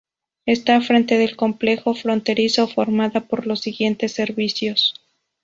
Está 0.47 0.81
frente 0.81 1.19
del 1.19 1.35
complejo 1.35 1.93
fronterizo 1.93 2.67
formada 2.67 3.27
por 3.27 3.45
los 3.45 3.59
siguientes 3.61 4.13
servicios. 4.13 4.95